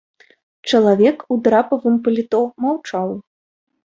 [0.69, 3.09] Чалавек у драпавым паліто маўчаў.